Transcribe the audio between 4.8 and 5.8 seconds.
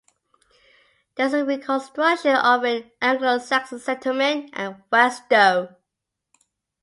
West Stow.